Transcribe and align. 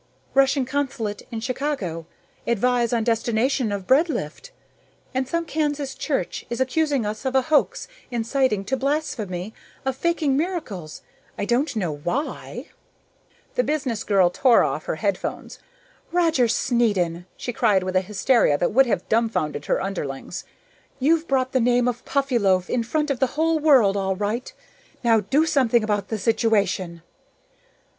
Russian 0.33 0.65
Consulate 0.65 1.21
in 1.29 1.41
Chicago: 1.41 2.07
Advise 2.47 2.91
on 2.91 3.03
destination 3.03 3.71
of 3.71 3.85
bread 3.85 4.09
lift. 4.09 4.49
And 5.13 5.27
some 5.27 5.45
Kansas 5.45 5.93
church 5.93 6.43
is 6.49 6.59
accusing 6.59 7.05
us 7.05 7.23
of 7.23 7.35
a 7.35 7.43
hoax 7.43 7.87
inciting 8.09 8.65
to 8.65 8.75
blasphemy, 8.75 9.53
of 9.85 9.95
faking 9.95 10.35
miracles 10.35 11.03
I 11.37 11.45
don't 11.45 11.75
know 11.75 11.91
why." 11.95 12.69
The 13.53 13.63
business 13.63 14.03
girl 14.03 14.31
tore 14.31 14.63
off 14.63 14.85
her 14.85 14.95
headphones. 14.95 15.59
"Roger 16.11 16.47
Snedden," 16.47 17.27
she 17.37 17.53
cried 17.53 17.83
with 17.83 17.95
a 17.95 18.01
hysteria 18.01 18.57
that 18.57 18.71
would 18.73 18.87
have 18.87 19.07
dumfounded 19.07 19.65
her 19.65 19.79
underlings, 19.83 20.45
"you've 20.99 21.27
brought 21.27 21.51
the 21.51 21.59
name 21.59 21.87
of 21.87 22.03
Puffyloaf 22.05 22.71
in 22.71 22.81
front 22.81 23.11
of 23.11 23.19
the 23.19 23.27
whole 23.37 23.59
world, 23.59 23.95
all 23.95 24.15
right! 24.15 24.51
Now 25.03 25.19
do 25.19 25.45
something 25.45 25.83
about 25.83 26.07
the 26.07 26.17
situation!" 26.17 27.03